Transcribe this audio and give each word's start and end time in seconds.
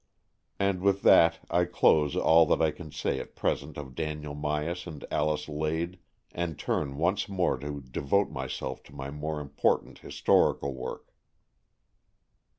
And 0.59 0.81
with 0.81 1.03
that 1.03 1.37
I 1.51 1.65
close 1.65 2.15
all 2.15 2.47
that 2.47 2.59
I 2.59 2.71
can 2.71 2.89
say 2.91 3.19
at 3.19 3.35
present 3.35 3.77
of 3.77 3.93
Daniel 3.93 4.33
Myas 4.33 4.87
and 4.87 5.05
Alice 5.11 5.47
Lade, 5.47 5.99
and 6.33 6.57
turn 6.57 6.97
once 6.97 7.29
more 7.29 7.55
to 7.59 7.81
devote 7.81 8.31
myself 8.31 8.81
to 8.85 8.95
my 8.95 9.11
more 9.11 9.39
important 9.39 9.99
historical 9.99 10.73
work. 10.73 11.13